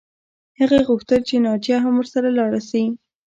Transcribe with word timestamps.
هغې 0.59 0.79
غوښتل 0.87 1.21
چې 1.29 1.35
ناجیه 1.45 1.77
هم 1.83 1.93
ورسره 1.97 2.27
لاړه 2.37 2.61
شي 2.69 2.83